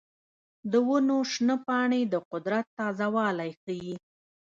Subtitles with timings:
[0.71, 3.93] د ونو شنه پاڼې د قدرت تازه والی ښيي.